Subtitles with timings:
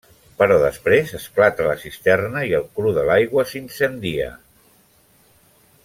[0.37, 4.31] Però després esclata la cisterna i el cru de l'aigua s'incendia.